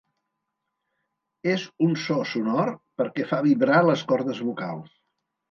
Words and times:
És 1.51 1.65
un 1.89 1.93
so 2.05 2.17
sonor 2.31 2.73
perquè 3.03 3.27
fa 3.35 3.41
vibrar 3.49 3.85
les 3.91 4.07
cordes 4.15 4.43
vocals. 4.49 4.99